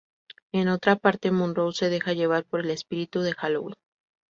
[0.51, 3.75] En otra parte, Monroe se deja llevar por el espíritu de Halloween.